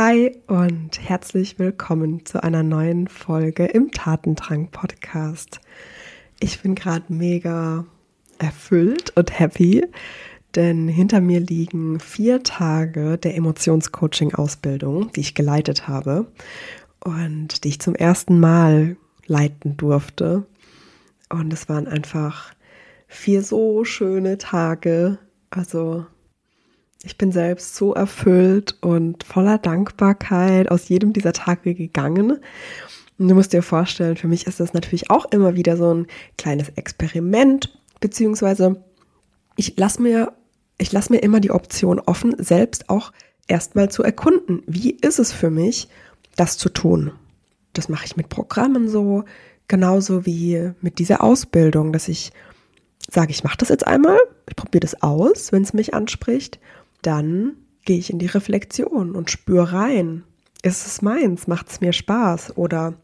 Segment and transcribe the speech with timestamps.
[0.00, 5.60] Hi und herzlich willkommen zu einer neuen Folge im Tatendrang Podcast.
[6.38, 7.84] Ich bin gerade mega
[8.38, 9.84] erfüllt und happy,
[10.54, 16.30] denn hinter mir liegen vier Tage der Emotionscoaching-Ausbildung, die ich geleitet habe
[17.00, 18.96] und die ich zum ersten Mal
[19.26, 20.46] leiten durfte.
[21.28, 22.54] Und es waren einfach
[23.08, 25.18] vier so schöne Tage.
[25.50, 26.06] Also
[27.02, 32.38] ich bin selbst so erfüllt und voller Dankbarkeit aus jedem dieser Tage gegangen.
[33.18, 36.06] Und du musst dir vorstellen, für mich ist das natürlich auch immer wieder so ein
[36.36, 38.82] kleines Experiment, beziehungsweise
[39.56, 40.32] ich lasse mir,
[40.76, 43.12] ich lasse mir immer die Option offen, selbst auch
[43.46, 45.88] erstmal zu erkunden, wie ist es für mich,
[46.36, 47.12] das zu tun.
[47.72, 49.24] Das mache ich mit Programmen so,
[49.68, 52.32] genauso wie mit dieser Ausbildung, dass ich
[53.10, 56.58] sage, ich mache das jetzt einmal, ich probiere das aus, wenn es mich anspricht
[57.02, 60.24] dann gehe ich in die Reflexion und spüre rein.
[60.62, 61.46] Ist es meins?
[61.46, 62.56] Macht es mir Spaß?
[62.56, 62.94] Oder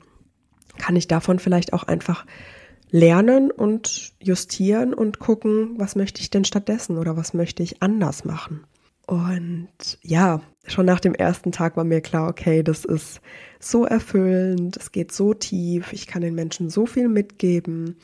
[0.78, 2.26] kann ich davon vielleicht auch einfach
[2.90, 8.24] lernen und justieren und gucken, was möchte ich denn stattdessen oder was möchte ich anders
[8.24, 8.64] machen?
[9.06, 13.20] Und ja, schon nach dem ersten Tag war mir klar, okay, das ist
[13.60, 17.96] so erfüllend, es geht so tief, ich kann den Menschen so viel mitgeben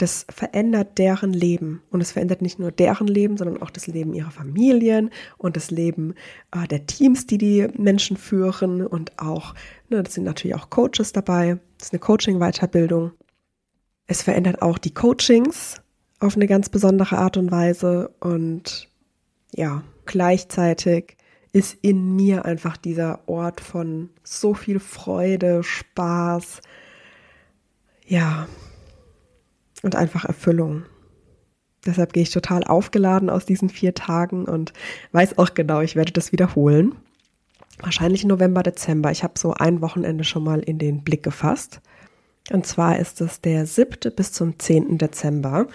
[0.00, 1.82] das verändert deren Leben.
[1.90, 5.70] Und es verändert nicht nur deren Leben, sondern auch das Leben ihrer Familien und das
[5.70, 6.14] Leben
[6.52, 8.86] äh, der Teams, die die Menschen führen.
[8.86, 9.54] Und auch,
[9.88, 11.58] ne, das sind natürlich auch Coaches dabei.
[11.78, 13.12] Das ist eine Coaching-Weiterbildung.
[14.06, 15.80] Es verändert auch die Coachings
[16.18, 18.10] auf eine ganz besondere Art und Weise.
[18.20, 18.88] Und
[19.54, 21.16] ja, gleichzeitig
[21.52, 26.60] ist in mir einfach dieser Ort von so viel Freude, Spaß.
[28.06, 28.48] Ja,
[29.82, 30.84] und einfach Erfüllung.
[31.86, 34.72] Deshalb gehe ich total aufgeladen aus diesen vier Tagen und
[35.12, 36.94] weiß auch genau, ich werde das wiederholen.
[37.78, 39.10] Wahrscheinlich November, Dezember.
[39.10, 41.80] Ich habe so ein Wochenende schon mal in den Blick gefasst.
[42.50, 44.12] Und zwar ist es der 7.
[44.14, 44.98] bis zum 10.
[44.98, 45.68] Dezember.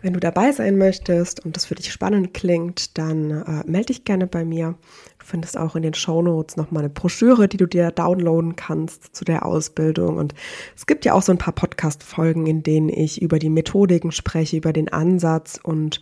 [0.00, 4.04] Wenn du dabei sein möchtest und das für dich spannend klingt, dann äh, melde dich
[4.04, 4.76] gerne bei mir.
[5.22, 9.14] Du findest auch in den Show Notes nochmal eine Broschüre, die du dir downloaden kannst
[9.14, 10.16] zu der Ausbildung.
[10.16, 10.34] Und
[10.74, 14.56] es gibt ja auch so ein paar Podcast-Folgen, in denen ich über die Methodiken spreche,
[14.56, 16.00] über den Ansatz und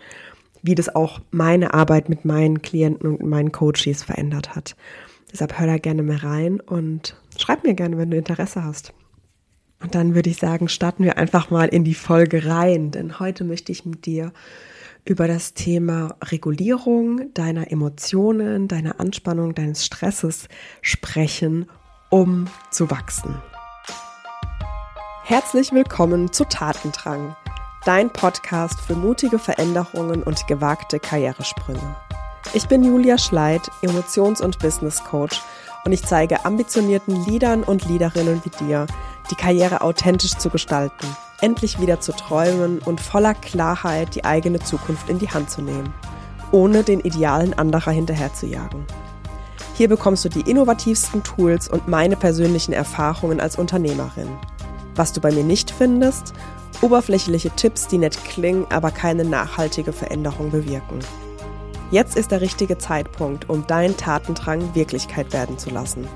[0.62, 4.74] wie das auch meine Arbeit mit meinen Klienten und meinen Coaches verändert hat.
[5.30, 8.94] Deshalb hör da gerne mal rein und schreib mir gerne, wenn du Interesse hast.
[9.82, 13.44] Und dann würde ich sagen, starten wir einfach mal in die Folge rein, denn heute
[13.44, 14.32] möchte ich mit dir
[15.04, 20.48] über das Thema Regulierung deiner Emotionen, deiner Anspannung, deines Stresses
[20.82, 21.66] sprechen,
[22.10, 23.34] um zu wachsen.
[25.24, 27.36] Herzlich willkommen zu Tatendrang,
[27.84, 31.96] dein Podcast für mutige Veränderungen und gewagte Karrieresprünge.
[32.52, 35.40] Ich bin Julia Schleid, Emotions- und Business Coach
[35.84, 38.86] und ich zeige ambitionierten Leadern und Leaderinnen wie dir,
[39.30, 41.06] die Karriere authentisch zu gestalten,
[41.40, 45.92] endlich wieder zu träumen und voller Klarheit die eigene Zukunft in die Hand zu nehmen,
[46.52, 48.84] ohne den Idealen anderer hinterherzujagen.
[49.74, 54.28] Hier bekommst du die innovativsten Tools und meine persönlichen Erfahrungen als Unternehmerin.
[54.94, 56.34] Was du bei mir nicht findest,
[56.82, 60.98] oberflächliche Tipps, die nett klingen, aber keine nachhaltige Veränderung bewirken.
[61.90, 66.06] Jetzt ist der richtige Zeitpunkt, um deinen Tatendrang Wirklichkeit werden zu lassen.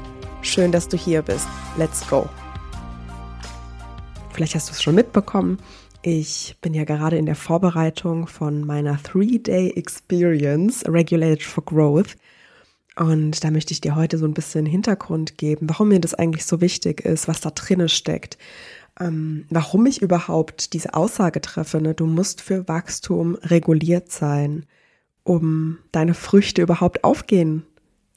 [0.42, 1.48] Schön, dass du hier bist.
[1.76, 2.28] Let's go!
[4.34, 5.58] Vielleicht hast du es schon mitbekommen.
[6.02, 12.16] Ich bin ja gerade in der Vorbereitung von meiner Three-Day Experience Regulated for Growth.
[12.96, 16.46] Und da möchte ich dir heute so ein bisschen Hintergrund geben, warum mir das eigentlich
[16.46, 18.36] so wichtig ist, was da drinnen steckt.
[18.98, 21.94] Ähm, warum ich überhaupt diese Aussage treffe, ne?
[21.94, 24.66] du musst für Wachstum reguliert sein,
[25.22, 27.64] um deine Früchte überhaupt aufgehen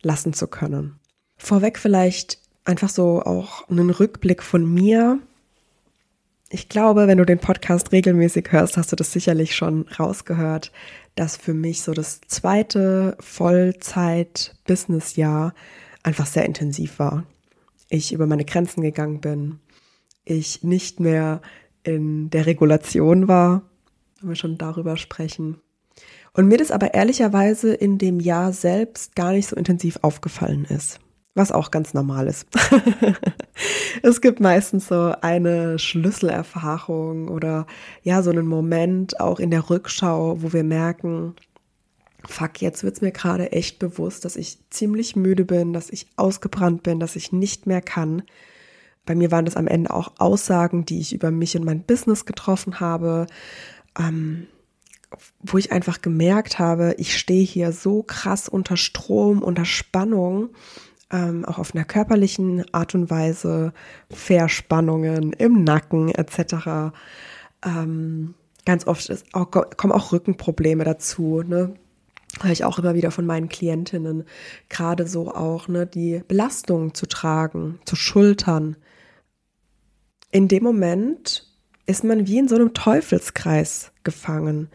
[0.02, 0.96] lassen zu können.
[1.38, 5.20] Vorweg vielleicht einfach so auch einen Rückblick von mir,
[6.50, 10.72] ich glaube, wenn du den Podcast regelmäßig hörst, hast du das sicherlich schon rausgehört,
[11.16, 15.54] dass für mich so das zweite Vollzeit-Business-Jahr
[16.04, 17.26] einfach sehr intensiv war.
[17.90, 19.60] Ich über meine Grenzen gegangen bin,
[20.24, 21.42] ich nicht mehr
[21.84, 23.64] in der Regulation war,
[24.20, 25.58] wenn wir schon darüber sprechen.
[26.34, 31.00] Und mir das aber ehrlicherweise in dem Jahr selbst gar nicht so intensiv aufgefallen ist
[31.38, 32.48] was auch ganz normal ist.
[34.02, 37.68] es gibt meistens so eine Schlüsselerfahrung oder
[38.04, 41.36] ja, so einen Moment auch in der Rückschau, wo wir merken,
[42.26, 46.84] fuck, jetzt wird's mir gerade echt bewusst, dass ich ziemlich müde bin, dass ich ausgebrannt
[46.84, 48.24] bin, dass ich nicht mehr kann.
[49.06, 52.26] Bei mir waren das am Ende auch Aussagen, die ich über mich und mein Business
[52.26, 53.28] getroffen habe,
[53.98, 54.48] ähm,
[55.40, 60.50] wo ich einfach gemerkt habe, ich stehe hier so krass unter Strom, unter Spannung
[61.12, 63.74] ähm, auch auf einer körperlichen Art und Weise,
[64.10, 66.94] Verspannungen im Nacken etc.
[67.66, 68.34] Ähm,
[68.66, 71.44] ganz oft auch, kommen auch Rückenprobleme dazu.
[71.46, 71.76] Ne?
[72.42, 74.24] höre ich auch immer wieder von meinen Klientinnen,
[74.70, 78.76] gerade so auch, ne, die Belastung zu tragen, zu schultern.
[80.32, 81.48] In dem Moment
[81.86, 84.70] ist man wie in so einem Teufelskreis gefangen.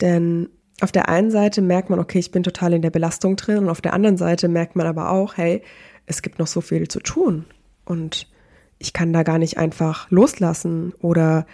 [0.00, 0.50] Denn
[0.82, 3.68] auf der einen Seite merkt man, okay, ich bin total in der Belastung drin und
[3.68, 5.62] auf der anderen Seite merkt man aber auch, hey,
[6.06, 7.44] es gibt noch so viel zu tun
[7.84, 8.28] und
[8.78, 11.46] ich kann da gar nicht einfach loslassen oder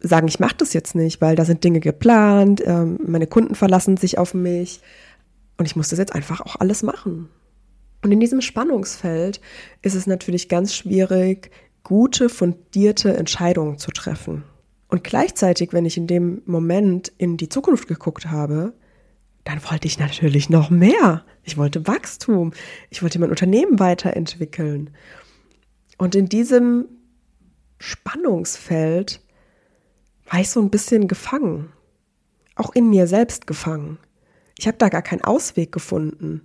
[0.00, 3.98] sagen, ich mache das jetzt nicht, weil da sind Dinge geplant, ähm, meine Kunden verlassen
[3.98, 4.80] sich auf mich
[5.58, 7.28] und ich muss das jetzt einfach auch alles machen.
[8.02, 9.40] Und in diesem Spannungsfeld
[9.82, 11.50] ist es natürlich ganz schwierig,
[11.82, 14.44] gute, fundierte Entscheidungen zu treffen.
[14.94, 18.74] Und gleichzeitig, wenn ich in dem Moment in die Zukunft geguckt habe,
[19.42, 21.24] dann wollte ich natürlich noch mehr.
[21.42, 22.52] Ich wollte Wachstum.
[22.90, 24.90] Ich wollte mein Unternehmen weiterentwickeln.
[25.98, 26.84] Und in diesem
[27.80, 29.20] Spannungsfeld
[30.30, 31.72] war ich so ein bisschen gefangen.
[32.54, 33.98] Auch in mir selbst gefangen.
[34.56, 36.42] Ich habe da gar keinen Ausweg gefunden.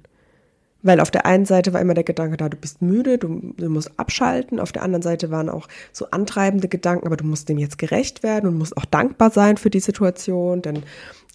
[0.81, 3.70] Weil auf der einen Seite war immer der Gedanke da, du bist müde, du, du,
[3.70, 4.60] musst abschalten.
[4.60, 8.24] Auf der anderen Seite waren auch so antreibende Gedanken, aber du musst dem jetzt gerecht
[8.24, 10.84] werden und musst auch dankbar sein für die Situation, denn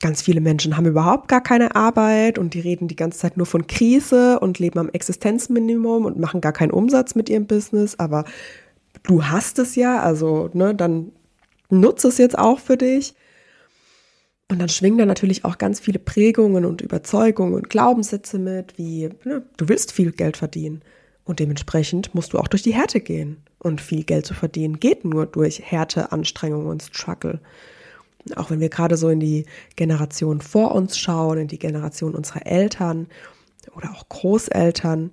[0.00, 3.46] ganz viele Menschen haben überhaupt gar keine Arbeit und die reden die ganze Zeit nur
[3.46, 8.24] von Krise und leben am Existenzminimum und machen gar keinen Umsatz mit ihrem Business, aber
[9.02, 11.12] du hast es ja, also ne, dann
[11.70, 13.14] nutze es jetzt auch für dich.
[14.54, 19.08] Und dann schwingen da natürlich auch ganz viele Prägungen und Überzeugungen und Glaubenssätze mit, wie
[19.24, 20.82] ne, du willst viel Geld verdienen.
[21.24, 23.38] Und dementsprechend musst du auch durch die Härte gehen.
[23.58, 27.40] Und viel Geld zu verdienen geht nur durch Härte, Anstrengung und Struggle.
[28.36, 32.46] Auch wenn wir gerade so in die Generation vor uns schauen, in die Generation unserer
[32.46, 33.08] Eltern
[33.74, 35.10] oder auch Großeltern,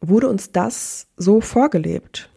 [0.00, 2.30] wurde uns das so vorgelebt.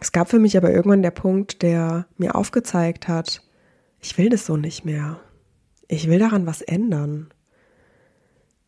[0.00, 3.44] Es gab für mich aber irgendwann der Punkt, der mir aufgezeigt hat,
[4.00, 5.20] ich will das so nicht mehr.
[5.92, 7.30] Ich will daran was ändern.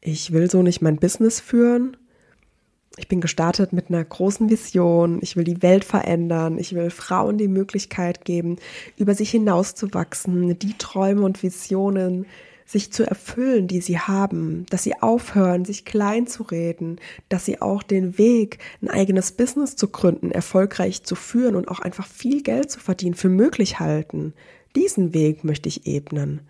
[0.00, 1.96] Ich will so nicht mein Business führen.
[2.96, 5.20] Ich bin gestartet mit einer großen Vision.
[5.22, 6.58] Ich will die Welt verändern.
[6.58, 8.56] Ich will Frauen die Möglichkeit geben,
[8.96, 12.26] über sich hinauszuwachsen, die Träume und Visionen
[12.66, 16.98] sich zu erfüllen, die sie haben, dass sie aufhören, sich klein zu reden,
[17.28, 21.78] dass sie auch den Weg, ein eigenes Business zu gründen, erfolgreich zu führen und auch
[21.78, 24.34] einfach viel Geld zu verdienen, für möglich halten.
[24.74, 26.40] Diesen Weg möchte ich ebnen.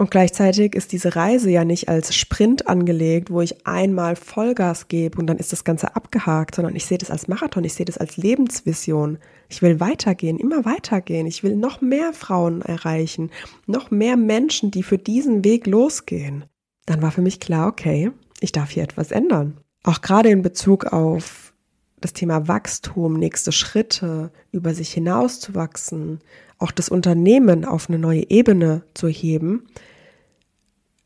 [0.00, 5.18] Und gleichzeitig ist diese Reise ja nicht als Sprint angelegt, wo ich einmal Vollgas gebe
[5.18, 7.98] und dann ist das Ganze abgehakt, sondern ich sehe das als Marathon, ich sehe das
[7.98, 9.18] als Lebensvision.
[9.50, 11.26] Ich will weitergehen, immer weitergehen.
[11.26, 13.30] Ich will noch mehr Frauen erreichen,
[13.66, 16.46] noch mehr Menschen, die für diesen Weg losgehen.
[16.86, 18.10] Dann war für mich klar, okay,
[18.40, 19.58] ich darf hier etwas ändern.
[19.82, 21.52] Auch gerade in Bezug auf
[22.00, 26.20] das Thema Wachstum, nächste Schritte, über sich hinauszuwachsen,
[26.56, 29.66] auch das Unternehmen auf eine neue Ebene zu heben,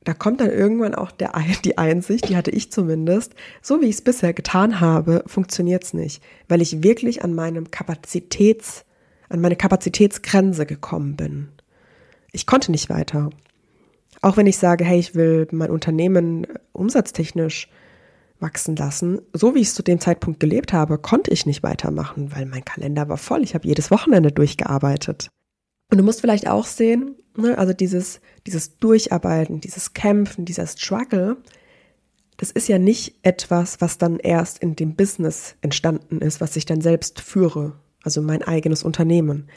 [0.05, 1.33] da kommt dann irgendwann auch der,
[1.65, 5.95] die Einsicht, die hatte ich zumindest, so wie ich es bisher getan habe, funktioniert es
[5.95, 8.85] nicht, weil ich wirklich an meinem Kapazitäts,
[9.29, 11.49] an meine Kapazitätsgrenze gekommen bin.
[12.33, 13.31] Ich konnte nicht weiter.
[14.21, 17.69] Auch wenn ich sage, hey, ich will mein Unternehmen umsatztechnisch
[18.41, 22.35] wachsen lassen, so wie ich es zu dem Zeitpunkt gelebt habe, konnte ich nicht weitermachen,
[22.35, 23.43] weil mein Kalender war voll.
[23.43, 25.31] Ich habe jedes Wochenende durchgearbeitet.
[25.91, 31.37] Und du musst vielleicht auch sehen, ne, also dieses, dieses Durcharbeiten, dieses Kämpfen, dieser Struggle,
[32.37, 36.67] das ist ja nicht etwas, was dann erst in dem Business entstanden ist, was ich
[36.67, 39.49] dann selbst führe, also mein eigenes Unternehmen,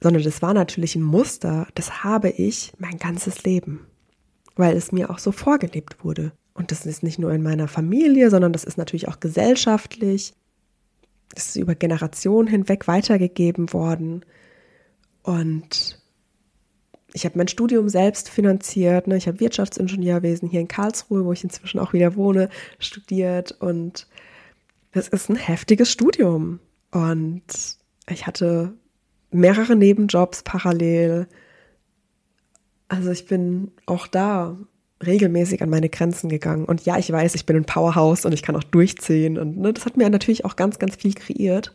[0.00, 3.86] sondern das war natürlich ein Muster, das habe ich mein ganzes Leben,
[4.56, 6.32] weil es mir auch so vorgelebt wurde.
[6.54, 10.34] Und das ist nicht nur in meiner Familie, sondern das ist natürlich auch gesellschaftlich.
[11.34, 14.24] Das ist über Generationen hinweg weitergegeben worden.
[15.22, 16.00] Und
[17.12, 19.06] ich habe mein Studium selbst finanziert.
[19.06, 19.16] Ne?
[19.16, 22.48] Ich habe Wirtschaftsingenieurwesen hier in Karlsruhe, wo ich inzwischen auch wieder wohne,
[22.78, 23.52] studiert.
[23.52, 24.06] Und
[24.92, 26.60] das ist ein heftiges Studium.
[26.90, 27.42] Und
[28.08, 28.74] ich hatte
[29.30, 31.26] mehrere Nebenjobs parallel.
[32.88, 34.56] Also ich bin auch da
[35.04, 36.64] regelmäßig an meine Grenzen gegangen.
[36.64, 39.38] Und ja, ich weiß, ich bin ein Powerhouse und ich kann auch durchziehen.
[39.38, 41.74] Und ne, das hat mir natürlich auch ganz, ganz viel kreiert.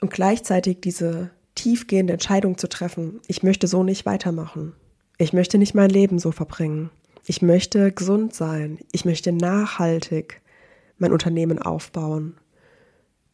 [0.00, 4.72] Und gleichzeitig diese tiefgehende Entscheidung zu treffen, ich möchte so nicht weitermachen.
[5.18, 6.88] Ich möchte nicht mein Leben so verbringen.
[7.26, 8.78] Ich möchte gesund sein.
[8.92, 10.40] Ich möchte nachhaltig
[10.96, 12.36] mein Unternehmen aufbauen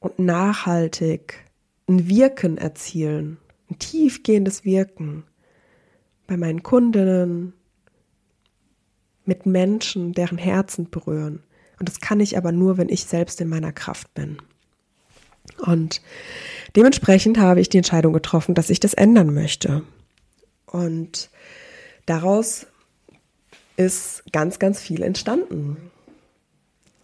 [0.00, 1.44] und nachhaltig
[1.88, 3.38] ein Wirken erzielen,
[3.70, 5.22] ein tiefgehendes Wirken
[6.26, 7.52] bei meinen Kundinnen,
[9.24, 11.42] mit Menschen, deren Herzen berühren.
[11.78, 14.38] Und das kann ich aber nur, wenn ich selbst in meiner Kraft bin.
[15.58, 16.02] Und
[16.74, 19.82] dementsprechend habe ich die Entscheidung getroffen, dass ich das ändern möchte.
[20.66, 21.30] Und
[22.06, 22.66] daraus
[23.76, 25.76] ist ganz, ganz viel entstanden.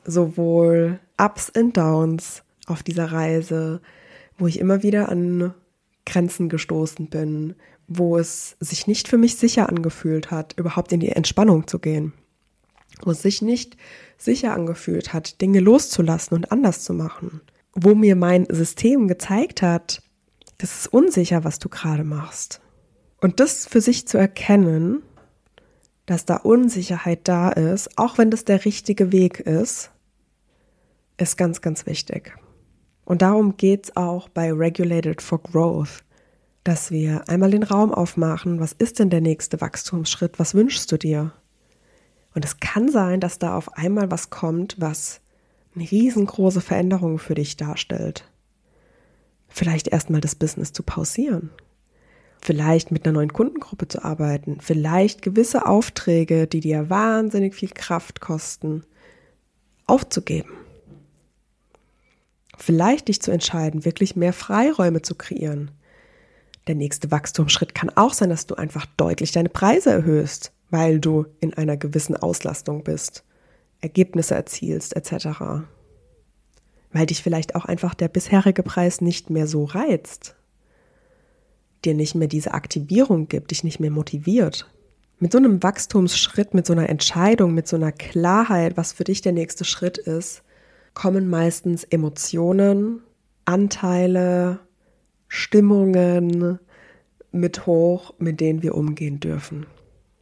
[0.05, 3.81] Sowohl Ups und Downs auf dieser Reise,
[4.39, 5.55] wo ich immer wieder an
[6.07, 7.55] Grenzen gestoßen bin,
[7.87, 12.13] wo es sich nicht für mich sicher angefühlt hat, überhaupt in die Entspannung zu gehen,
[13.03, 13.77] wo es sich nicht
[14.19, 17.41] sicher angefühlt hat, Dinge loszulassen und anders zu machen,
[17.75, 20.02] wo mir mein System gezeigt hat,
[20.59, 22.61] das ist unsicher, was du gerade machst.
[23.21, 25.02] Und das für sich zu erkennen,
[26.07, 29.91] dass da Unsicherheit da ist, auch wenn das der richtige Weg ist,
[31.17, 32.37] ist ganz, ganz wichtig.
[33.05, 36.05] Und darum geht es auch bei Regulated for Growth,
[36.64, 40.97] dass wir einmal den Raum aufmachen, was ist denn der nächste Wachstumsschritt, was wünschst du
[40.97, 41.33] dir?
[42.35, 45.21] Und es kann sein, dass da auf einmal was kommt, was
[45.75, 48.25] eine riesengroße Veränderung für dich darstellt.
[49.49, 51.50] Vielleicht erstmal das Business zu pausieren.
[52.41, 54.59] Vielleicht mit einer neuen Kundengruppe zu arbeiten.
[54.61, 58.85] Vielleicht gewisse Aufträge, die dir wahnsinnig viel Kraft kosten,
[59.87, 60.52] aufzugeben.
[62.59, 65.71] Vielleicht dich zu entscheiden, wirklich mehr Freiräume zu kreieren.
[66.67, 71.26] Der nächste Wachstumsschritt kann auch sein, dass du einfach deutlich deine Preise erhöhst, weil du
[71.41, 73.25] in einer gewissen Auslastung bist,
[73.83, 75.65] Ergebnisse erzielst etc.
[76.93, 80.35] Weil dich vielleicht auch einfach der bisherige Preis nicht mehr so reizt,
[81.85, 84.71] dir nicht mehr diese Aktivierung gibt, dich nicht mehr motiviert.
[85.19, 89.21] Mit so einem Wachstumsschritt, mit so einer Entscheidung, mit so einer Klarheit, was für dich
[89.21, 90.43] der nächste Schritt ist,
[90.95, 93.03] kommen meistens Emotionen,
[93.45, 94.61] Anteile,
[95.29, 96.59] Stimmungen
[97.31, 99.67] mit hoch, mit denen wir umgehen dürfen.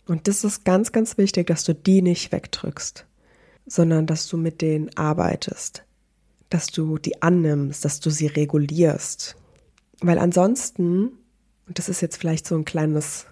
[0.06, 3.06] Und das ist ganz, ganz wichtig, dass du die nicht wegdrückst,
[3.70, 5.84] sondern dass du mit denen arbeitest,
[6.48, 9.36] dass du die annimmst, dass du sie regulierst.
[10.00, 11.12] Weil ansonsten,
[11.66, 13.26] und das ist jetzt vielleicht so ein kleines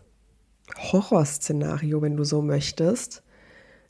[0.77, 3.23] Horrorszenario, wenn du so möchtest,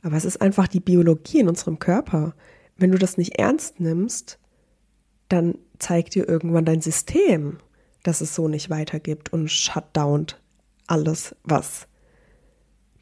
[0.03, 2.35] aber es ist einfach die Biologie in unserem Körper
[2.79, 4.39] wenn du das nicht ernst nimmst,
[5.29, 7.59] dann zeigt dir irgendwann dein System,
[8.05, 10.41] dass es so nicht weitergibt und shutdownt
[10.87, 11.87] alles, was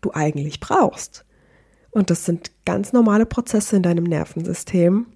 [0.00, 1.25] du eigentlich brauchst.
[1.97, 5.07] Und das sind ganz normale Prozesse in deinem Nervensystem.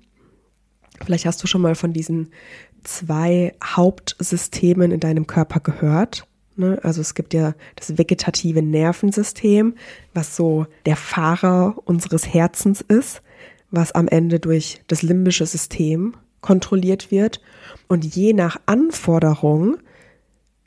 [1.04, 2.30] Vielleicht hast du schon mal von diesen
[2.84, 6.26] zwei Hauptsystemen in deinem Körper gehört.
[6.56, 6.78] Ne?
[6.82, 9.74] Also es gibt ja das vegetative Nervensystem,
[10.14, 13.22] was so der Fahrer unseres Herzens ist
[13.70, 17.40] was am Ende durch das limbische System kontrolliert wird.
[17.88, 19.78] Und je nach Anforderung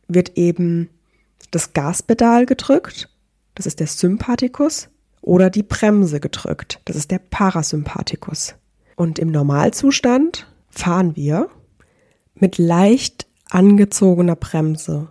[0.08, 0.90] wird eben
[1.52, 3.10] das Gaspedal gedrückt,
[3.56, 4.90] das ist der Sympathikus,
[5.24, 8.56] oder die Bremse gedrückt, das ist der Parasympathikus.
[8.96, 11.50] Und im Normalzustand fahren wir
[12.36, 15.10] mit leicht angezogener Bremse.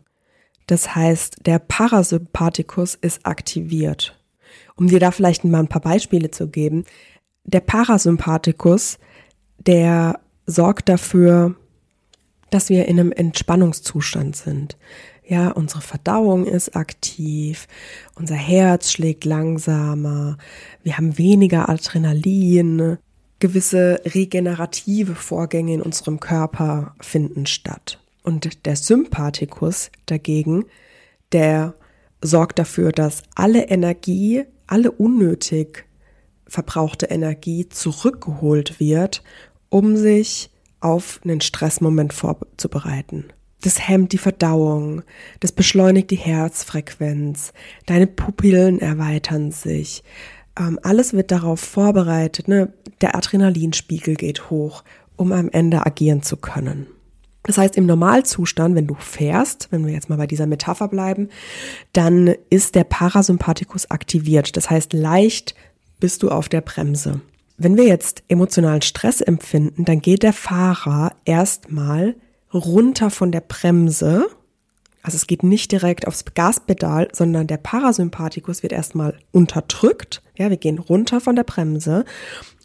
[0.67, 4.21] Das heißt, der Parasympathikus ist aktiviert.
[4.77, 6.85] Um dir da vielleicht mal ein paar Beispiele zu geben,
[7.45, 8.99] der Parasympathikus,
[9.59, 11.57] der sorgt dafür,
[12.51, 14.77] dass wir in einem Entspannungszustand sind.
[15.25, 17.69] Ja, unsere Verdauung ist aktiv,
[18.17, 20.37] unser Herz schlägt langsamer,
[20.83, 22.99] wir haben weniger Adrenalin,
[23.39, 28.01] gewisse regenerative Vorgänge in unserem Körper finden statt.
[28.23, 30.65] Und der Sympathikus dagegen,
[31.33, 31.75] der
[32.21, 35.85] sorgt dafür, dass alle Energie, alle unnötig
[36.47, 39.23] verbrauchte Energie zurückgeholt wird,
[39.71, 40.51] um sich
[40.81, 43.33] auf einen Stressmoment vorzubereiten.
[43.63, 45.03] Das hemmt die Verdauung,
[45.41, 47.53] das beschleunigt die Herzfrequenz,
[47.87, 50.03] deine Pupillen erweitern sich.
[50.59, 52.73] Ähm, alles wird darauf vorbereitet, ne?
[53.01, 54.83] der Adrenalinspiegel geht hoch,
[55.17, 56.89] um am Ende agieren zu können.
[57.45, 61.29] Das heißt, im Normalzustand, wenn du fährst, wenn wir jetzt mal bei dieser Metapher bleiben,
[61.93, 64.57] dann ist der Parasympathikus aktiviert.
[64.57, 65.55] Das heißt, leicht
[65.99, 67.21] bist du auf der Bremse.
[67.59, 72.17] Wenn wir jetzt emotionalen Stress empfinden, dann geht der Fahrer erstmal
[72.53, 74.27] runter von der Bremse.
[75.03, 80.23] Also es geht nicht direkt aufs Gaspedal, sondern der Parasympathikus wird erstmal unterdrückt.
[80.37, 82.05] Ja, wir gehen runter von der Bremse.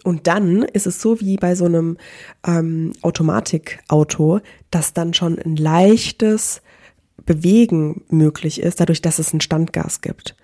[0.04, 1.98] Und dann ist es so wie bei so einem
[2.46, 4.42] ähm, Automatikauto,
[4.72, 6.62] dass dann schon ein leichtes
[7.26, 10.36] Bewegen möglich ist, dadurch, dass es ein Standgas gibt.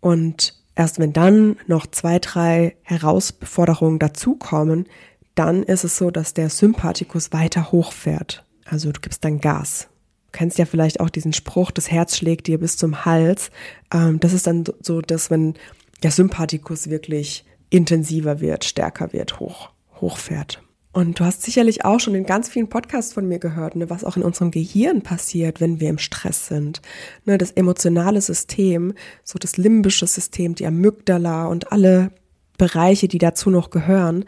[0.00, 4.86] Und Erst wenn dann noch zwei, drei Herausforderungen dazukommen,
[5.34, 8.44] dann ist es so, dass der Sympathikus weiter hochfährt.
[8.72, 9.88] Also du gibst dann Gas.
[10.32, 13.50] Du kennst ja vielleicht auch diesen Spruch, das Herz schlägt dir bis zum Hals.
[13.92, 15.54] Ähm, das ist dann so, dass wenn
[16.02, 19.68] der Sympathikus wirklich intensiver wird, stärker wird, hoch,
[20.00, 20.62] hochfährt.
[20.90, 24.04] Und du hast sicherlich auch schon in ganz vielen Podcasts von mir gehört, ne, was
[24.04, 26.80] auch in unserem Gehirn passiert, wenn wir im Stress sind.
[27.26, 32.10] Ne, das emotionale System, so das limbische System, die Amygdala und alle
[32.56, 34.24] Bereiche, die dazu noch gehören,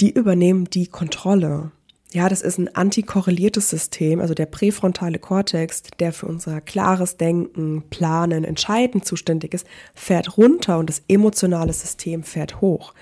[0.00, 1.72] die übernehmen die Kontrolle.
[2.16, 7.82] Ja, das ist ein antikorreliertes System, also der präfrontale Kortex, der für unser klares Denken,
[7.90, 12.94] Planen, Entscheiden zuständig ist, fährt runter und das emotionale System fährt hoch.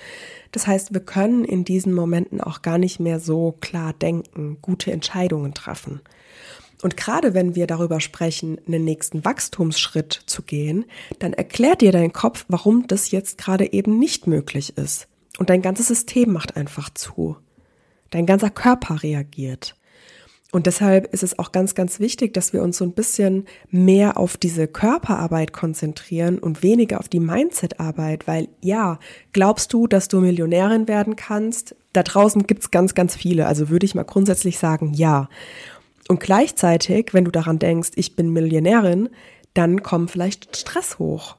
[0.51, 4.91] Das heißt, wir können in diesen Momenten auch gar nicht mehr so klar denken, gute
[4.91, 6.01] Entscheidungen treffen.
[6.83, 10.87] Und gerade wenn wir darüber sprechen, einen nächsten Wachstumsschritt zu gehen,
[11.21, 15.07] dann erklärt dir dein Kopf, warum das jetzt gerade eben nicht möglich ist.
[15.39, 17.37] Und dein ganzes System macht einfach zu.
[18.15, 19.75] Dein ganzer Körper reagiert.
[20.53, 24.17] Und deshalb ist es auch ganz, ganz wichtig, dass wir uns so ein bisschen mehr
[24.17, 29.01] auf diese Körperarbeit konzentrieren und weniger auf die Mindsetarbeit, weil ja,
[29.33, 31.75] glaubst du, dass du Millionärin werden kannst?
[31.93, 33.47] Da draußen gibt's ganz, ganz viele.
[33.47, 35.29] Also würde ich mal grundsätzlich sagen, ja.
[36.07, 39.09] Und gleichzeitig, wenn du daran denkst, ich bin Millionärin,
[39.55, 41.35] dann kommt vielleicht Stress hoch.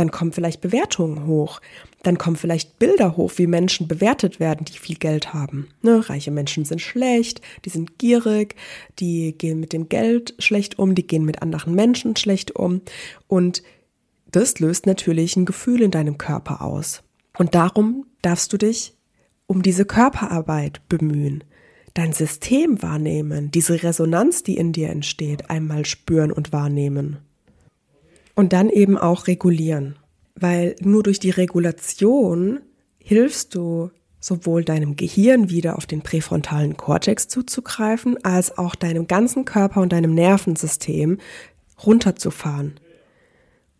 [0.00, 1.60] Dann kommen vielleicht Bewertungen hoch
[2.02, 5.68] dann kommen vielleicht Bilder hoch, wie Menschen bewertet werden, die viel Geld haben.
[5.82, 6.08] Ne?
[6.08, 8.54] Reiche Menschen sind schlecht, die sind gierig,
[8.98, 12.80] die gehen mit dem Geld schlecht um, die gehen mit anderen Menschen schlecht um.
[13.28, 13.62] Und
[14.30, 17.02] das löst natürlich ein Gefühl in deinem Körper aus.
[17.36, 18.94] Und darum darfst du dich
[19.46, 21.44] um diese Körperarbeit bemühen.
[21.94, 27.18] Dein System wahrnehmen, diese Resonanz, die in dir entsteht, einmal spüren und wahrnehmen.
[28.40, 29.96] Und dann eben auch regulieren
[30.40, 32.60] weil nur durch die Regulation
[32.98, 39.44] hilfst du sowohl deinem Gehirn wieder auf den präfrontalen Kortex zuzugreifen, als auch deinem ganzen
[39.44, 41.18] Körper und deinem Nervensystem
[41.84, 42.78] runterzufahren.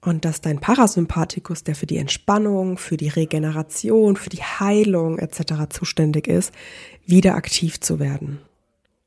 [0.03, 5.69] Und dass dein Parasympathikus, der für die Entspannung, für die Regeneration, für die Heilung etc.
[5.69, 6.53] zuständig ist,
[7.05, 8.39] wieder aktiv zu werden.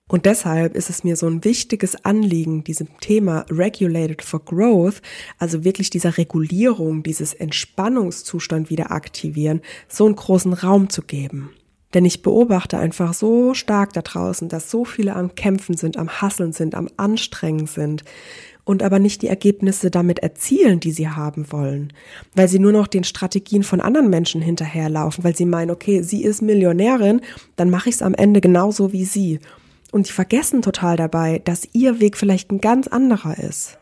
[0.10, 5.02] Und deshalb ist es mir so ein wichtiges Anliegen, diesem Thema Regulated for Growth,
[5.40, 11.52] also wirklich dieser Regulierung, dieses Entspannungszustand wieder aktivieren, so einen großen Raum zu geben.
[11.94, 16.10] Denn ich beobachte einfach so stark da draußen, dass so viele am Kämpfen sind, am
[16.10, 18.04] Hasseln sind, am Anstrengen sind
[18.66, 21.94] und aber nicht die Ergebnisse damit erzielen, die sie haben wollen,
[22.34, 26.24] weil sie nur noch den Strategien von anderen Menschen hinterherlaufen, weil sie meinen, okay, sie
[26.24, 27.22] ist Millionärin,
[27.56, 29.40] dann mache ich es am Ende genauso wie sie.
[29.94, 33.78] Und die vergessen total dabei, dass ihr Weg vielleicht ein ganz anderer ist.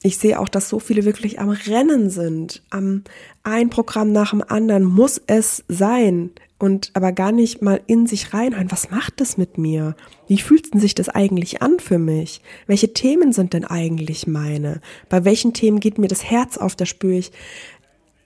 [0.00, 3.02] Ich sehe auch, dass so viele wirklich am Rennen sind, am
[3.42, 8.32] ein Programm nach dem anderen muss es sein und aber gar nicht mal in sich
[8.32, 8.70] reinhören.
[8.70, 9.96] Was macht das mit mir?
[10.28, 12.42] Wie fühlt sich das eigentlich an für mich?
[12.68, 14.80] Welche Themen sind denn eigentlich meine?
[15.08, 16.76] Bei welchen Themen geht mir das Herz auf?
[16.76, 17.32] Da spüre ich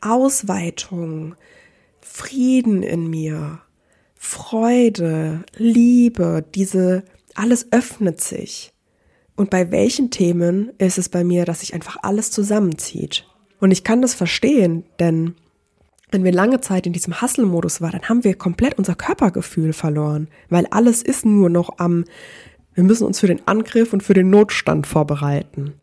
[0.02, 1.36] Ausweitung,
[2.02, 3.62] Frieden in mir,
[4.14, 7.02] Freude, Liebe, diese
[7.36, 8.72] alles öffnet sich.
[9.36, 13.26] Und bei welchen Themen ist es bei mir, dass sich einfach alles zusammenzieht?
[13.58, 15.34] Und ich kann das verstehen, denn
[16.10, 20.28] wenn wir lange Zeit in diesem Hustle-Modus waren, dann haben wir komplett unser Körpergefühl verloren,
[20.48, 22.04] weil alles ist nur noch am,
[22.74, 25.74] wir müssen uns für den Angriff und für den Notstand vorbereiten.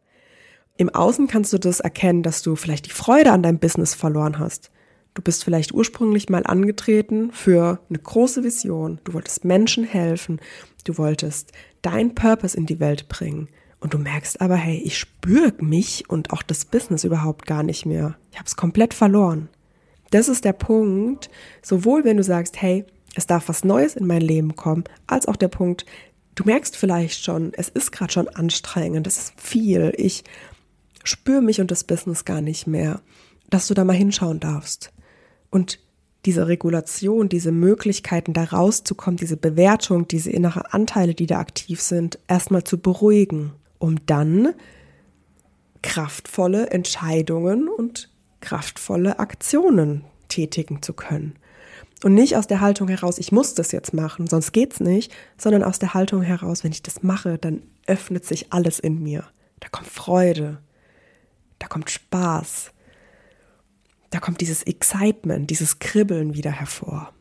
[0.76, 4.38] Im Außen kannst du das erkennen, dass du vielleicht die Freude an deinem Business verloren
[4.38, 4.70] hast.
[5.16, 9.00] Du bist vielleicht ursprünglich mal angetreten für eine große Vision.
[9.04, 10.40] Du wolltest Menschen helfen.
[10.88, 13.50] Du wolltest dein Purpose in die Welt bringen.
[13.82, 17.86] Und du merkst aber, hey, ich spüre mich und auch das Business überhaupt gar nicht
[17.86, 18.18] mehr.
[18.32, 19.50] Ich habe es komplett verloren.
[20.12, 21.30] Das ist der Punkt,
[21.62, 25.36] sowohl wenn du sagst, hey, es darf was Neues in mein Leben kommen, als auch
[25.36, 25.86] der Punkt,
[26.36, 30.24] du merkst vielleicht schon, es ist gerade schon anstrengend, es ist viel, ich
[31.04, 33.02] spüre mich und das Business gar nicht mehr,
[33.50, 34.94] dass du da mal hinschauen darfst.
[35.50, 35.80] Und
[36.28, 42.20] diese Regulation, diese Möglichkeiten, da rauszukommen, diese Bewertung, diese innere Anteile, die da aktiv sind,
[42.28, 44.54] erstmal zu beruhigen, um dann
[45.82, 48.10] kraftvolle Entscheidungen und
[48.42, 51.36] kraftvolle Aktionen tätigen zu können.
[52.04, 55.64] Und nicht aus der Haltung heraus, ich muss das jetzt machen, sonst geht's nicht, sondern
[55.64, 59.24] aus der Haltung heraus, wenn ich das mache, dann öffnet sich alles in mir.
[59.62, 60.58] Da kommt Freude,
[61.58, 62.72] da kommt Spaß,
[64.10, 67.14] da kommt dieses Excitement, dieses Kribbeln wieder hervor.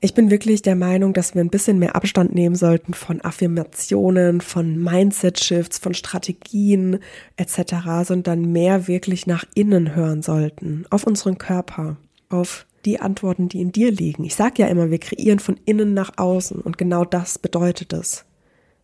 [0.00, 4.40] Ich bin wirklich der Meinung, dass wir ein bisschen mehr Abstand nehmen sollten von Affirmationen,
[4.40, 7.00] von Mindset-Shifts, von Strategien
[7.36, 11.96] etc., sondern mehr wirklich nach innen hören sollten, auf unseren Körper,
[12.28, 14.22] auf die Antworten, die in dir liegen.
[14.22, 18.24] Ich sage ja immer, wir kreieren von innen nach außen und genau das bedeutet es,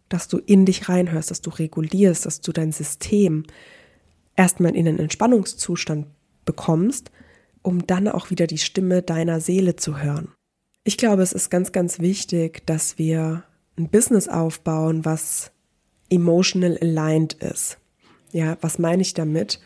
[0.09, 3.45] dass du in dich reinhörst, dass du regulierst, dass du dein System
[4.35, 6.07] erstmal in einen Entspannungszustand
[6.45, 7.11] bekommst,
[7.63, 10.33] um dann auch wieder die Stimme deiner Seele zu hören.
[10.85, 13.45] Ich glaube, es ist ganz, ganz wichtig, dass wir
[13.79, 15.51] ein Business aufbauen, was
[16.11, 17.79] emotional aligned ist.
[18.33, 19.61] Ja, was meine ich damit?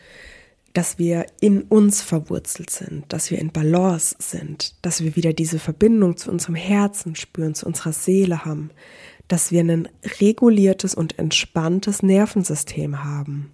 [0.73, 5.59] Dass wir in uns verwurzelt sind, dass wir in Balance sind, dass wir wieder diese
[5.59, 8.69] Verbindung zu unserem Herzen spüren, zu unserer Seele haben,
[9.27, 9.89] dass wir ein
[10.19, 13.51] reguliertes und entspanntes Nervensystem haben,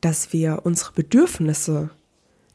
[0.00, 1.90] dass wir unsere Bedürfnisse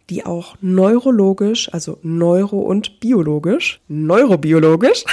[0.10, 5.04] die auch neurologisch, also neuro- und biologisch, neurobiologisch,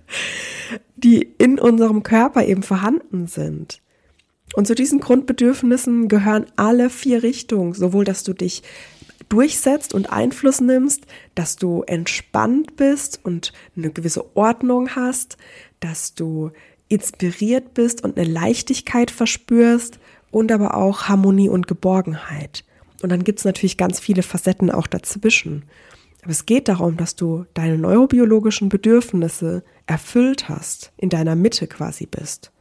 [0.96, 3.80] die in unserem Körper eben vorhanden sind.
[4.54, 8.62] Und zu diesen Grundbedürfnissen gehören alle vier Richtungen, sowohl dass du dich
[9.28, 11.04] durchsetzt und Einfluss nimmst,
[11.34, 15.36] dass du entspannt bist und eine gewisse Ordnung hast,
[15.80, 16.52] dass du
[16.88, 19.98] inspiriert bist und eine Leichtigkeit verspürst
[20.30, 22.64] und aber auch Harmonie und Geborgenheit.
[23.02, 25.64] Und dann gibt es natürlich ganz viele Facetten auch dazwischen.
[26.22, 32.06] Aber es geht darum, dass du deine neurobiologischen Bedürfnisse erfüllt hast, in deiner Mitte quasi
[32.06, 32.52] bist.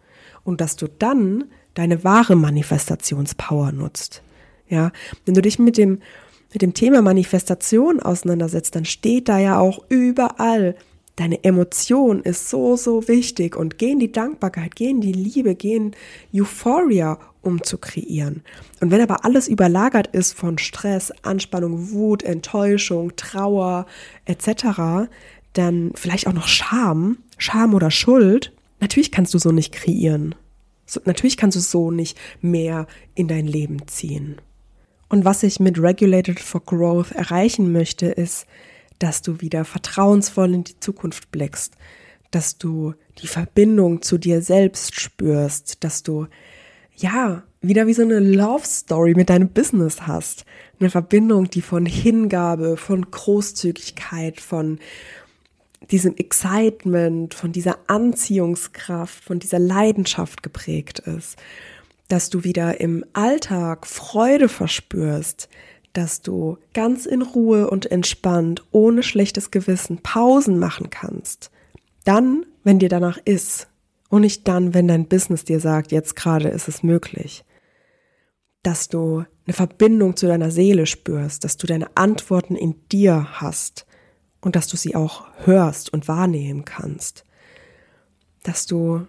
[0.44, 4.22] Und dass du dann deine wahre Manifestationspower nutzt.
[4.68, 4.92] Ja,
[5.26, 6.00] wenn du dich mit dem,
[6.54, 10.76] mit dem Thema Manifestation auseinandersetzt, dann steht da ja auch überall,
[11.16, 15.56] deine Emotion ist so, so wichtig und geh in die Dankbarkeit, geh in die Liebe,
[15.56, 15.92] geh in
[16.34, 18.44] Euphoria um zu kreieren.
[18.82, 23.86] Und wenn aber alles überlagert ist von Stress, Anspannung, Wut, Enttäuschung, Trauer
[24.26, 25.08] etc.,
[25.54, 30.36] dann vielleicht auch noch Scham, Scham oder Schuld, natürlich kannst du so nicht kreieren.
[30.86, 34.42] So, natürlich kannst du so nicht mehr in dein Leben ziehen.
[35.08, 38.48] Und was ich mit Regulated for Growth erreichen möchte, ist,
[39.00, 41.74] dass du wieder vertrauensvoll in die Zukunft blickst,
[42.32, 46.28] dass du die Verbindung zu dir selbst spürst, dass du
[46.98, 50.46] ja, wieder wie so eine Love Story mit deinem Business hast.
[50.80, 54.80] Eine Verbindung, die von Hingabe, von Großzügigkeit, von
[55.92, 61.38] diesem Excitement, von dieser Anziehungskraft, von dieser Leidenschaft geprägt ist.
[62.08, 65.50] Dass du wieder im Alltag Freude verspürst,
[65.98, 71.52] dass du ganz in Ruhe und entspannt, ohne schlechtes Gewissen Pausen machen kannst.
[72.04, 73.68] Dann, wenn dir danach ist,
[74.10, 77.44] und nicht dann, wenn dein Business dir sagt, jetzt gerade ist es möglich.
[78.64, 83.86] Dass du eine Verbindung zu deiner Seele spürst, dass du deine Antworten in dir hast
[84.42, 87.26] und dass du sie auch hörst und wahrnehmen kannst.
[88.44, 89.08] Dass du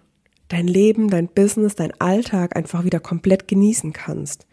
[0.48, 4.46] dein Leben, dein Business, dein Alltag einfach wieder komplett genießen kannst.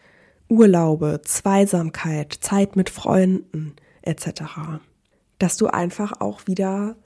[0.48, 4.42] Urlaube, Zweisamkeit, Zeit mit Freunden etc.
[5.38, 6.96] Dass du einfach auch wieder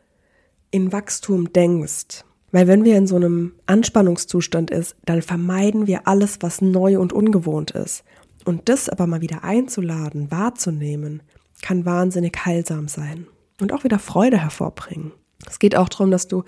[0.71, 6.39] in Wachstum denkst, weil wenn wir in so einem Anspannungszustand ist, dann vermeiden wir alles,
[6.41, 8.05] was neu und ungewohnt ist.
[8.45, 11.23] Und das aber mal wieder einzuladen, wahrzunehmen,
[11.61, 13.27] kann wahnsinnig heilsam sein
[13.61, 15.13] und auch wieder Freude hervorbringen.
[15.47, 16.45] Es geht auch darum, dass du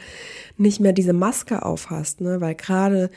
[0.57, 2.41] nicht mehr diese Maske aufhast, ne?
[2.41, 3.11] weil gerade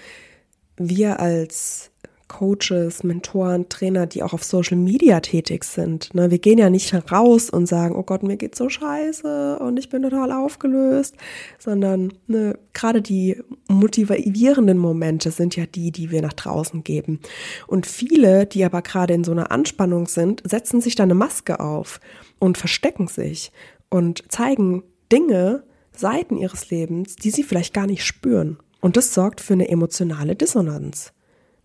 [0.75, 1.91] wir als
[2.33, 6.13] Coaches, Mentoren, Trainer, die auch auf Social Media tätig sind.
[6.15, 6.31] Ne?
[6.31, 9.89] Wir gehen ja nicht raus und sagen, oh Gott, mir geht's so scheiße und ich
[9.89, 11.15] bin total aufgelöst,
[11.59, 17.19] sondern ne, gerade die motivierenden Momente sind ja die, die wir nach draußen geben.
[17.67, 21.59] Und viele, die aber gerade in so einer Anspannung sind, setzen sich da eine Maske
[21.59, 21.99] auf
[22.39, 23.51] und verstecken sich
[23.89, 25.63] und zeigen Dinge,
[25.95, 28.57] Seiten ihres Lebens, die sie vielleicht gar nicht spüren.
[28.81, 31.13] Und das sorgt für eine emotionale Dissonanz,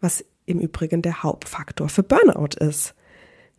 [0.03, 2.95] was im Übrigen der Hauptfaktor für Burnout ist.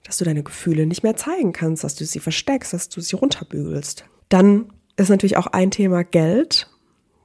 [0.04, 3.16] Dass du deine Gefühle nicht mehr zeigen kannst, dass du sie versteckst, dass du sie
[3.16, 4.06] runterbügelst.
[4.30, 6.70] Dann ist natürlich auch ein Thema Geld,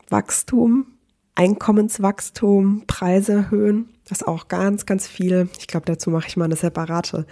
[0.09, 0.87] Wachstum,
[1.35, 3.89] Einkommenswachstum, Preise erhöhen.
[4.05, 5.49] Das ist auch ganz, ganz viel.
[5.59, 7.27] Ich glaube, dazu mache ich mal eine separate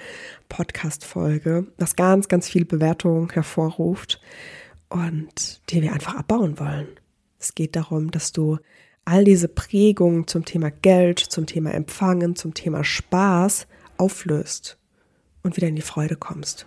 [0.49, 4.21] Podcast-Folge, das ganz, ganz viel Bewertung hervorruft
[4.88, 6.88] und die wir einfach abbauen wollen.
[7.38, 8.59] Es geht darum, dass du
[9.05, 14.79] all diese Prägungen zum Thema Geld, zum Thema Empfangen, zum Thema Spaß auflöst
[15.43, 16.67] und wieder in die Freude kommst.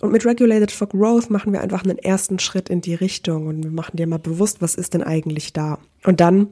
[0.00, 3.64] Und mit Regulated for Growth machen wir einfach einen ersten Schritt in die Richtung und
[3.64, 5.78] wir machen dir mal bewusst, was ist denn eigentlich da.
[6.04, 6.48] Und dann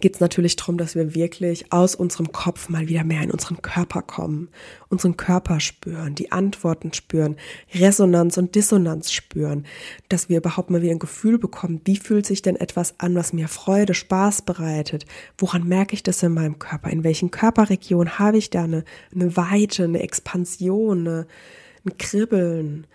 [0.00, 3.60] geht es natürlich darum, dass wir wirklich aus unserem Kopf mal wieder mehr in unseren
[3.60, 4.48] Körper kommen,
[4.88, 7.36] unseren Körper spüren, die Antworten spüren,
[7.74, 9.66] Resonanz und Dissonanz spüren,
[10.08, 13.32] dass wir überhaupt mal wieder ein Gefühl bekommen, wie fühlt sich denn etwas an, was
[13.32, 18.38] mir Freude, Spaß bereitet, woran merke ich das in meinem Körper, in welchen Körperregionen habe
[18.38, 21.06] ich da eine, eine Weite, eine Expansion,
[21.84, 22.86] ein Kribbeln?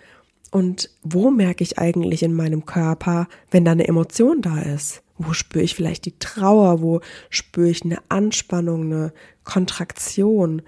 [0.51, 5.01] Und wo merke ich eigentlich in meinem Körper, wenn da eine Emotion da ist?
[5.17, 6.81] Wo spüre ich vielleicht die Trauer?
[6.81, 10.61] Wo spüre ich eine Anspannung, eine Kontraktion?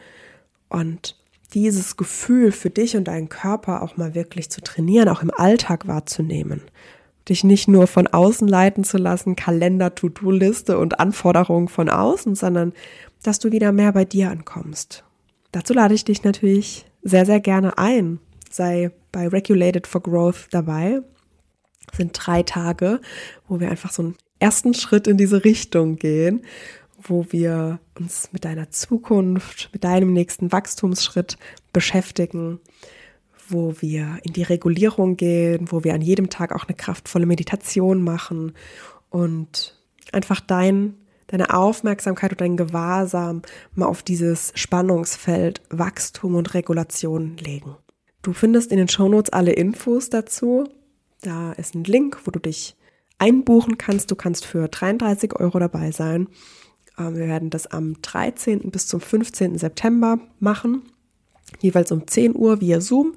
[0.69, 1.15] Und
[1.53, 5.87] dieses Gefühl für dich und deinen Körper auch mal wirklich zu trainieren, auch im Alltag
[5.87, 6.61] wahrzunehmen.
[7.29, 12.73] Dich nicht nur von außen leiten zu lassen, Kalender, To-Do-Liste und Anforderungen von außen, sondern
[13.23, 15.03] dass du wieder mehr bei dir ankommst.
[15.51, 18.19] Dazu lade ich dich natürlich sehr, sehr gerne ein.
[18.49, 21.01] Sei bei Regulated for Growth dabei.
[21.87, 23.01] Das sind drei Tage,
[23.47, 26.43] wo wir einfach so einen ersten Schritt in diese Richtung gehen
[26.97, 31.37] wo wir uns mit deiner Zukunft, mit deinem nächsten Wachstumsschritt
[31.73, 32.59] beschäftigen,
[33.49, 38.03] wo wir in die Regulierung gehen, wo wir an jedem Tag auch eine kraftvolle Meditation
[38.03, 38.53] machen
[39.09, 39.79] und
[40.11, 40.95] einfach dein,
[41.27, 43.41] deine Aufmerksamkeit und dein Gewahrsam
[43.73, 47.75] mal auf dieses Spannungsfeld Wachstum und Regulation legen.
[48.21, 50.67] Du findest in den Shownotes alle Infos dazu.
[51.21, 52.75] Da ist ein Link, wo du dich
[53.19, 54.11] einbuchen kannst.
[54.11, 56.27] Du kannst für 33 Euro dabei sein.
[56.97, 58.71] Ähm, wir werden das am 13.
[58.71, 59.57] bis zum 15.
[59.57, 60.83] September machen.
[61.59, 63.13] Jeweils um 10 Uhr via Zoom.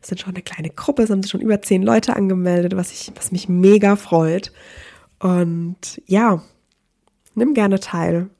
[0.00, 2.92] Es sind schon eine kleine Gruppe, es haben sich schon über 10 Leute angemeldet, was,
[2.92, 4.52] ich, was mich mega freut.
[5.18, 6.42] Und ja,
[7.34, 8.30] nimm gerne teil,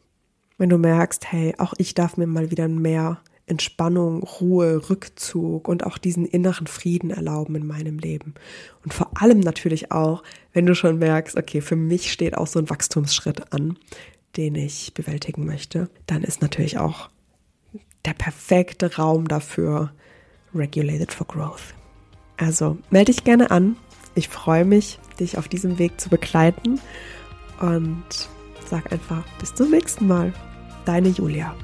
[0.58, 5.84] wenn du merkst, hey, auch ich darf mir mal wieder mehr Entspannung, Ruhe, Rückzug und
[5.84, 8.34] auch diesen inneren Frieden erlauben in meinem Leben.
[8.82, 12.58] Und vor allem natürlich auch, wenn du schon merkst, okay, für mich steht auch so
[12.58, 13.78] ein Wachstumsschritt an,
[14.36, 17.10] den ich bewältigen möchte, dann ist natürlich auch
[18.04, 19.92] der perfekte Raum dafür
[20.54, 21.74] Regulated for Growth.
[22.36, 23.76] Also melde dich gerne an.
[24.14, 26.80] Ich freue mich, dich auf diesem Weg zu begleiten
[27.60, 28.04] und
[28.68, 30.32] sag einfach bis zum nächsten Mal.
[30.84, 31.54] Deine Julia.